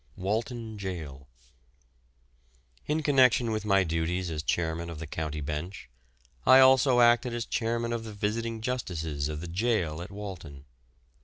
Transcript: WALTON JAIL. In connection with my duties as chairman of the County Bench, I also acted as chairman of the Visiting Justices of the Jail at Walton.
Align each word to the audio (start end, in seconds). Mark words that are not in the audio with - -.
WALTON 0.15 0.79
JAIL. 0.79 1.27
In 2.87 3.03
connection 3.03 3.51
with 3.51 3.65
my 3.65 3.83
duties 3.83 4.31
as 4.31 4.41
chairman 4.41 4.89
of 4.89 4.97
the 4.97 5.05
County 5.05 5.41
Bench, 5.41 5.91
I 6.43 6.59
also 6.59 7.01
acted 7.01 7.35
as 7.35 7.45
chairman 7.45 7.93
of 7.93 8.03
the 8.03 8.11
Visiting 8.13 8.61
Justices 8.61 9.29
of 9.29 9.41
the 9.41 9.47
Jail 9.47 10.01
at 10.01 10.09
Walton. 10.09 10.65